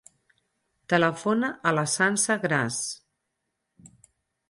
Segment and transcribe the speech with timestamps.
[0.93, 2.83] Telefona a la Sança Gras.